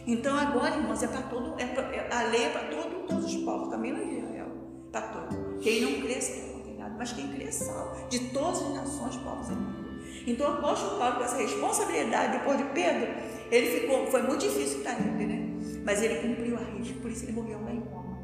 Então 0.06 0.36
agora, 0.36 0.76
irmãos, 0.76 1.02
é 1.02 1.06
para 1.06 1.22
todo, 1.22 1.60
é 1.60 1.66
pra, 1.66 1.82
é, 1.94 2.08
a 2.10 2.22
lei 2.22 2.44
é 2.44 2.48
para 2.48 2.68
todo, 2.68 3.06
todos 3.06 3.24
os 3.26 3.36
povos, 3.42 3.68
também 3.68 3.92
não 3.92 4.00
é 4.00 4.18
Israel, 4.18 4.46
para 4.90 5.02
todo. 5.02 5.58
Quem 5.58 5.82
não 5.82 6.00
crê 6.00 6.18
será 6.18 6.52
condenado, 6.54 6.94
mas 6.96 7.12
quem 7.12 7.28
crê 7.28 7.44
é 7.44 7.50
salvo, 7.50 8.08
de 8.08 8.18
todas 8.30 8.62
as 8.62 8.74
nações, 8.74 9.16
povos 9.16 9.48
e 9.50 9.52
línguas. 9.52 9.88
Então 10.26 10.46
o 10.46 10.52
apóstolo 10.54 10.98
Paulo, 10.98 11.16
com 11.16 11.24
essa 11.24 11.36
responsabilidade, 11.36 12.38
depois 12.38 12.56
de 12.56 12.64
Pedro, 12.64 13.08
ele 13.50 13.80
ficou, 13.80 14.06
foi 14.06 14.22
muito 14.22 14.40
difícil 14.40 14.80
para 14.80 14.92
ele, 14.92 15.26
né? 15.26 15.48
Mas 15.84 16.02
ele 16.02 16.16
cumpriu 16.16 16.56
a 16.56 16.76
risca, 16.76 16.94
por 17.00 17.10
isso 17.10 17.24
ele 17.24 17.32
morreu 17.32 17.60
lá 17.62 17.70
em 17.70 17.80
Roma. 17.80 18.18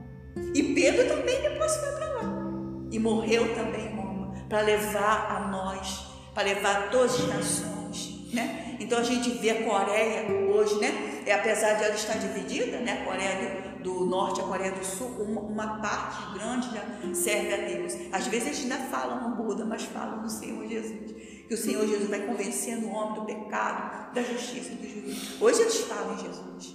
E 0.55 0.75
Pedro 0.75 1.07
também 1.07 1.41
depois 1.41 1.77
foi 1.77 1.93
para 1.93 2.09
lá. 2.15 2.45
E 2.91 2.99
morreu 2.99 3.55
também 3.55 3.87
em 3.87 3.97
Roma, 3.97 4.35
para 4.49 4.61
levar 4.61 5.31
a 5.31 5.49
nós, 5.49 6.07
para 6.35 6.45
levar 6.45 6.77
a 6.77 6.83
todas 6.89 7.15
as 7.15 7.29
nações, 7.29 8.33
né? 8.33 8.77
Então 8.81 8.99
a 8.99 9.05
gente 9.05 9.31
vê 9.31 9.51
a 9.51 9.65
Coreia 9.65 10.31
hoje, 10.31 10.79
né? 10.81 11.15
é, 11.27 11.33
apesar 11.33 11.75
de 11.75 11.85
ela 11.85 11.95
estar 11.95 12.15
dividida, 12.15 12.79
né, 12.79 13.01
a 13.01 13.05
Coreia 13.05 13.79
do, 13.79 13.83
do 13.83 14.07
Norte 14.07 14.41
e 14.41 14.43
a 14.43 14.47
Coreia 14.47 14.73
do 14.73 14.85
Sul, 14.85 15.09
uma, 15.09 15.41
uma, 15.41 15.79
parte 15.81 16.39
grande 16.39 16.69
já 16.71 17.15
serve 17.15 17.55
a 17.55 17.57
Deus. 17.57 17.95
Às 18.13 18.27
vezes 18.27 18.49
eles 18.49 18.63
ainda 18.63 18.77
falam 18.91 19.29
no 19.29 19.37
Buda, 19.37 19.65
mas 19.65 19.83
falam 19.85 20.23
no 20.23 20.29
Senhor 20.29 20.67
Jesus. 20.67 21.15
Que 21.49 21.55
o 21.55 21.59
Senhor 21.59 21.87
Jesus 21.87 22.09
vai 22.09 22.21
convencendo 22.21 22.87
o 22.87 22.91
homem 22.93 23.15
do 23.15 23.27
pecado, 23.27 24.15
da 24.15 24.23
justiça 24.23 24.73
e 24.73 24.77
do 24.77 24.89
juízo. 24.89 25.45
Hoje 25.45 25.61
eles 25.63 25.81
falam 25.83 26.15
em 26.15 26.19
Jesus. 26.19 26.75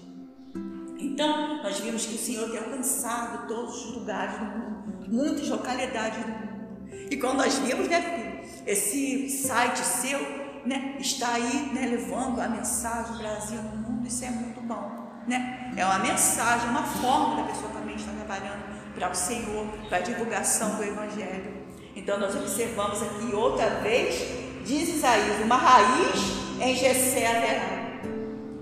Então, 0.99 1.63
nós 1.63 1.79
vimos 1.79 2.05
que 2.05 2.15
o 2.15 2.17
Senhor 2.17 2.49
tem 2.49 2.59
alcançado 2.59 3.47
todos 3.47 3.85
os 3.85 3.95
lugares 3.95 4.37
do 4.37 4.45
mundo, 4.45 5.09
muitas 5.09 5.47
localidades 5.49 6.19
do 6.23 6.27
mundo. 6.29 6.49
E 7.09 7.17
quando 7.17 7.37
nós 7.37 7.57
vimos, 7.59 7.87
né, 7.87 8.01
filho, 8.01 8.63
esse 8.67 9.29
site 9.29 9.79
seu, 9.79 10.19
né, 10.65 10.97
está 10.99 11.33
aí, 11.33 11.71
né, 11.73 11.87
levando 11.87 12.39
a 12.39 12.47
mensagem 12.47 13.13
do 13.13 13.17
Brasil 13.19 13.61
no 13.61 13.77
mundo, 13.77 14.07
isso 14.07 14.23
é 14.23 14.29
muito 14.29 14.61
bom. 14.61 14.99
né? 15.27 15.71
É 15.77 15.85
uma 15.85 15.99
mensagem, 15.99 16.69
uma 16.69 16.83
forma 16.83 17.41
da 17.41 17.47
pessoa 17.49 17.71
também 17.71 17.95
estar 17.95 18.11
trabalhando 18.11 18.63
para 18.95 19.11
o 19.11 19.15
Senhor, 19.15 19.67
para 19.87 19.97
a 19.99 20.01
divulgação 20.01 20.75
do 20.75 20.83
Evangelho. 20.83 21.53
Então 21.95 22.19
nós 22.19 22.35
observamos 22.35 23.01
aqui 23.01 23.33
outra 23.33 23.69
vez, 23.81 24.48
diz 24.65 24.89
Isaías, 24.89 25.43
uma 25.43 25.55
raiz 25.55 26.39
em 26.61 26.75
Jessé 26.75 27.25
haverá. 27.27 27.79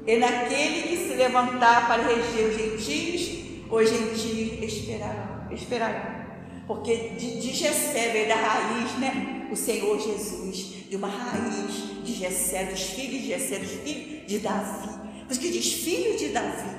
E 0.06 0.18
naquele 0.18 0.84
que 0.84 0.98
se 0.98 1.16
levantar 1.16 1.88
para 1.88 2.04
reger 2.04 2.50
os 2.50 2.56
gentios, 2.56 3.48
os 3.70 3.90
gentios 3.90 4.64
esperarão. 4.64 5.52
esperarão. 5.52 6.18
Porque 6.66 6.96
de, 7.18 7.42
de 7.42 7.54
Jessé 7.54 8.10
veio 8.12 8.28
da 8.28 8.36
raiz, 8.36 8.92
né? 9.00 9.48
O 9.52 9.56
Senhor 9.56 10.00
Jesus, 10.00 10.76
de 10.90 10.96
uma 10.96 11.08
raiz 11.08 12.04
de 12.04 12.14
Jessé, 12.14 12.66
dos 12.66 12.82
filhos 12.82 13.22
de 13.22 13.28
Jessé, 13.28 13.60
dos 13.60 13.72
filhos 13.72 14.28
de 14.28 14.40
Davi. 14.40 14.90
Por 15.26 15.32
isso 15.32 15.42
que 15.42 15.50
diz 15.50 15.74
filho 15.74 16.18
de 16.18 16.30
Davi, 16.30 16.78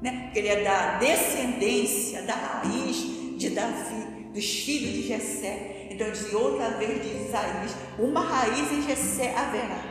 né? 0.00 0.22
Porque 0.24 0.38
ele 0.40 0.48
é 0.48 0.62
da 0.62 0.98
descendência, 0.98 2.22
da 2.22 2.34
raiz 2.34 2.96
de 3.36 3.50
Davi, 3.50 4.30
dos 4.32 4.44
filhos 4.44 4.92
de 4.92 5.08
Jessé. 5.08 5.77
Então 5.98 6.12
diz 6.12 6.32
outra 6.32 6.68
vez 6.78 7.02
diz 7.02 7.26
Isaías, 7.26 7.74
uma 7.98 8.20
raiz 8.20 8.70
em 8.70 8.82
Jessé 8.82 9.34
haverá. 9.34 9.82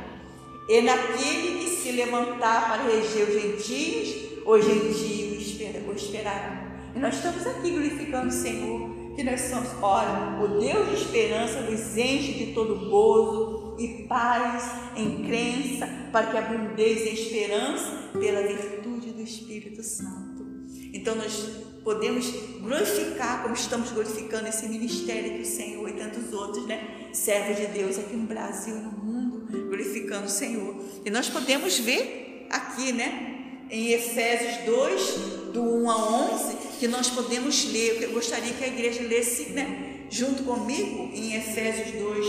E 0.70 0.82
naquele 0.82 1.60
que 1.60 1.70
se 1.70 1.92
levantar 1.92 2.70
para 2.70 2.84
reger 2.84 3.28
os 3.28 3.34
gentios, 3.34 4.42
os 4.46 4.66
gentios 4.66 5.38
o 5.86 5.92
esperarão. 5.92 6.66
E 6.96 7.00
nós 7.00 7.16
estamos 7.16 7.46
aqui 7.46 7.72
glorificando 7.72 8.30
o 8.30 8.32
Senhor 8.32 8.90
que 9.18 9.24
nós 9.24 9.42
somos, 9.42 9.68
olha, 9.82 10.42
o 10.42 10.60
Deus 10.62 10.90
de 10.92 10.96
esperança 10.96 11.60
nos 11.60 11.98
enche 11.98 12.46
de 12.46 12.54
todo 12.54 12.90
gozo 12.90 13.76
e 13.78 14.06
paz 14.08 14.64
em 14.96 15.26
crença, 15.26 15.90
para 16.14 16.28
que 16.28 16.38
abundeis 16.38 17.02
em 17.02 17.14
esperança 17.16 18.12
pela 18.14 18.48
virtude 18.48 19.10
do 19.12 19.22
Espírito 19.22 19.84
Santo. 19.84 20.46
Então 20.94 21.16
nós 21.16 21.68
podemos 21.88 22.30
glorificar 22.60 23.44
como 23.44 23.54
estamos 23.54 23.92
glorificando 23.92 24.50
esse 24.50 24.68
ministério 24.68 25.38
do 25.38 25.46
Senhor 25.46 25.88
e 25.88 25.94
tantos 25.94 26.34
outros, 26.34 26.68
né? 26.68 26.86
Servos 27.14 27.56
de 27.56 27.68
Deus 27.68 27.98
aqui 27.98 28.14
no 28.14 28.28
Brasil 28.28 28.76
no 28.76 28.92
mundo, 28.92 29.48
glorificando 29.70 30.26
o 30.26 30.30
Senhor. 30.30 30.76
E 31.06 31.10
nós 31.10 31.30
podemos 31.30 31.80
ver 31.80 32.46
aqui, 32.50 32.92
né? 32.92 33.64
Em 33.70 33.94
Efésios 33.94 34.66
2, 34.66 35.16
do 35.54 35.64
1 35.64 35.90
a 35.90 36.32
11, 36.34 36.58
que 36.78 36.90
nós 36.90 37.10
podemos 37.10 37.72
ler. 37.72 38.04
Eu 38.04 38.12
gostaria 38.12 38.52
que 38.52 38.66
a 38.66 38.68
igreja 38.68 39.04
lesse 39.04 39.52
né, 39.52 40.08
junto 40.10 40.44
comigo 40.44 41.10
em 41.14 41.36
Efésios 41.36 41.92
2, 41.92 42.26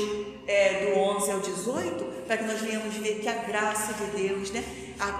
é, 0.46 0.92
do 0.94 1.00
11 1.00 1.30
ao 1.32 1.40
18, 1.40 2.04
para 2.28 2.36
que 2.36 2.44
nós 2.44 2.60
venhamos 2.60 2.94
ver 2.94 3.18
que 3.18 3.28
a 3.28 3.34
graça 3.34 3.92
de 3.92 4.22
Deus 4.22 4.52
né, 4.52 4.62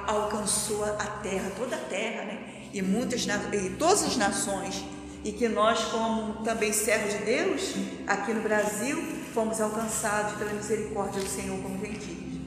alcançou 0.07 0.85
a 0.85 1.07
terra, 1.25 1.51
toda 1.57 1.75
a 1.75 1.81
terra, 1.81 2.23
né, 2.23 2.48
e, 2.73 2.83
muitas, 2.83 3.27
e 3.27 3.71
todas 3.79 4.05
as 4.05 4.17
nações, 4.17 4.85
e 5.25 5.33
que 5.33 5.49
nós, 5.49 5.85
como 5.87 6.45
também 6.45 6.73
servos 6.73 7.13
de 7.13 7.25
Deus, 7.25 7.75
aqui 8.07 8.33
no 8.33 8.41
Brasil, 8.41 9.03
fomos 9.35 9.61
alcançados 9.61 10.37
pela 10.37 10.53
misericórdia 10.53 11.21
do 11.21 11.29
Senhor 11.29 11.59
como 11.63 11.79
gentios. 11.79 12.39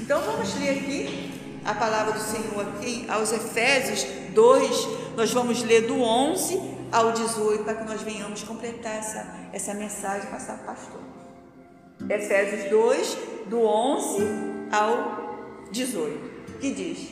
Então 0.00 0.20
vamos 0.22 0.54
ler 0.54 0.70
aqui 0.70 1.40
a 1.64 1.74
palavra 1.74 2.12
do 2.12 2.20
Senhor 2.20 2.66
aqui 2.68 3.04
aos 3.08 3.32
Efésios 3.32 4.06
2, 4.34 4.88
nós 5.16 5.32
vamos 5.32 5.62
ler 5.62 5.86
do 5.86 6.00
11 6.00 6.60
ao 6.90 7.12
18 7.12 7.64
para 7.64 7.74
que 7.74 7.84
nós 7.84 8.00
venhamos 8.02 8.42
completar 8.42 8.96
essa, 8.96 9.26
essa 9.52 9.74
mensagem 9.74 10.30
passar 10.30 10.58
para 10.58 10.72
o 10.72 10.74
pastor. 10.74 11.00
Efésios 12.08 12.70
2, 12.70 13.18
do 13.48 13.60
11 13.60 14.26
ao 14.72 15.68
18, 15.70 16.58
que 16.58 16.72
diz: 16.72 17.08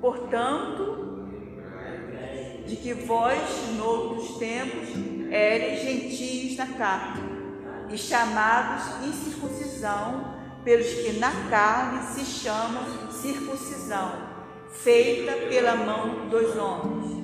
Portanto, 0.00 0.95
de 2.66 2.76
que 2.76 2.92
vós, 2.92 3.38
noutros 3.76 4.38
tempos, 4.38 4.88
eres 5.30 5.82
gentios 5.82 6.56
na 6.56 6.66
carne, 6.66 7.22
e 7.90 7.96
chamados 7.96 9.06
incircuncisão, 9.06 10.36
pelos 10.64 10.86
que 10.86 11.12
na 11.20 11.30
carne 11.48 12.06
se 12.12 12.24
chamam 12.24 12.82
circuncisão, 13.12 14.12
feita 14.72 15.32
pela 15.48 15.76
mão 15.76 16.28
dos 16.28 16.56
homens 16.56 17.16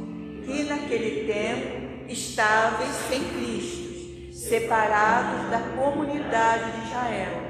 que 0.44 0.64
naquele 0.64 1.32
tempo 1.32 2.10
estáveis 2.10 2.90
sem 3.08 3.22
Cristo, 3.24 4.34
separados 4.34 5.50
da 5.50 5.60
comunidade 5.76 6.72
de 6.72 6.88
Israel, 6.88 7.42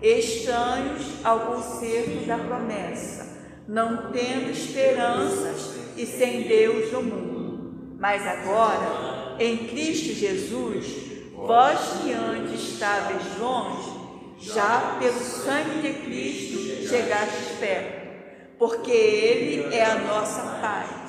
estranhos 0.00 1.24
ao 1.24 1.40
conserto 1.40 2.26
da 2.26 2.38
promessa, 2.38 3.26
não 3.66 4.12
tendo 4.12 4.50
esperanças 4.50 5.74
e 5.96 6.06
sem 6.06 6.42
Deus 6.42 6.92
no 6.92 7.02
mundo. 7.02 7.96
Mas 7.98 8.26
agora, 8.26 9.36
em 9.38 9.56
Cristo 9.68 10.14
Jesus, 10.14 10.86
vós 11.34 11.78
que 12.02 12.12
antes 12.12 12.72
estáveis 12.72 13.22
longe, 13.38 13.90
já 14.38 14.96
pelo 14.98 15.18
sangue 15.18 15.80
de 15.80 15.94
Cristo 16.00 16.88
chegastes 16.88 17.58
perto, 17.58 18.56
porque 18.58 18.90
Ele 18.90 19.74
é 19.74 19.84
a 19.84 19.98
nossa 19.98 20.42
paz 20.60 21.06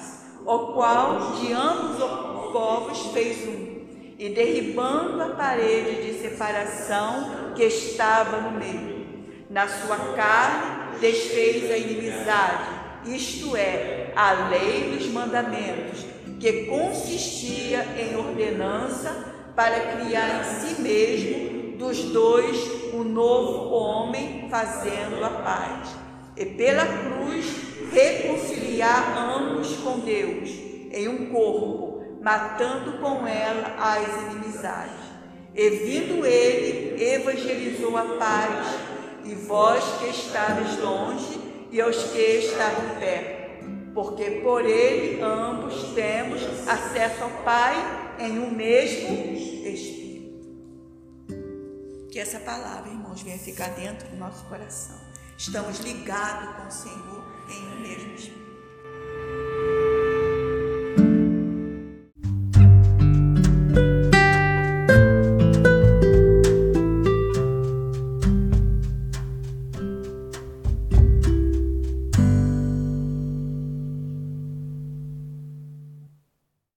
o 0.47 0.71
qual 0.71 1.33
de 1.33 1.51
ambos 1.51 2.01
os 2.01 2.51
povos 2.53 3.11
fez 3.11 3.45
um, 3.49 3.85
e 4.17 4.29
derribando 4.29 5.21
a 5.21 5.29
parede 5.31 6.03
de 6.03 6.21
separação 6.21 7.53
que 7.53 7.63
estava 7.63 8.39
no 8.39 8.57
meio, 8.57 9.05
na 9.49 9.67
sua 9.67 9.97
carne 10.15 10.97
desfez 11.01 11.69
a 11.69 11.77
inimizade, 11.77 12.63
isto 13.07 13.57
é, 13.57 14.06
a 14.17 14.49
lei 14.49 14.97
dos 14.97 15.07
mandamentos, 15.09 16.03
que 16.39 16.65
consistia 16.65 17.85
em 17.95 18.15
ordenança 18.15 19.35
para 19.55 19.79
criar 19.79 20.41
em 20.41 20.43
si 20.59 20.81
mesmo 20.81 21.77
dos 21.77 22.01
dois 22.05 22.57
um 22.95 23.03
novo 23.03 23.69
homem, 23.69 24.47
fazendo 24.49 25.23
a 25.23 25.29
paz. 25.29 25.95
E 26.35 26.45
pela 26.45 26.83
cruz 26.83 27.45
reconciliar 27.93 29.15
ambos 29.35 29.75
com 29.77 29.99
Deus 29.99 30.49
em 30.91 31.07
um 31.07 31.27
corpo, 31.27 32.17
matando 32.19 32.93
com 32.93 33.27
ela 33.27 33.75
as 33.77 34.31
inimizades. 34.31 34.93
E 35.53 35.69
vindo 35.69 36.25
ele, 36.25 37.03
evangelizou 37.03 37.95
a 37.95 38.03
paz, 38.17 38.67
e 39.25 39.35
vós 39.35 39.83
que 39.99 40.09
estáveis 40.09 40.79
longe, 40.79 41.39
e 41.71 41.79
aos 41.79 41.97
que 41.97 42.19
estavam 42.19 42.95
perto, 42.99 43.36
porque 43.97 44.41
por 44.43 44.63
ele 44.63 45.19
ambos 45.23 45.95
temos 45.95 46.43
acesso 46.67 47.23
ao 47.23 47.31
Pai 47.43 47.73
em 48.19 48.37
um 48.37 48.51
mesmo 48.51 49.33
Espírito. 49.65 50.37
Que 52.11 52.19
essa 52.19 52.39
palavra, 52.39 52.91
irmãos, 52.91 53.23
venha 53.23 53.39
ficar 53.39 53.69
dentro 53.69 54.07
do 54.09 54.17
nosso 54.17 54.45
coração. 54.45 55.01
Estamos 55.35 55.79
ligados 55.79 56.57
com 56.57 56.67
o 56.67 56.71
Senhor 56.71 57.23
em 57.49 57.75
um 57.75 57.79
mesmo 57.79 58.13
Espírito. 58.13 58.46